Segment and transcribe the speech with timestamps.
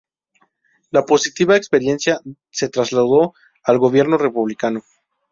[0.89, 2.19] La positiva experiencia
[2.49, 4.81] se trasladó al gobierno republicano.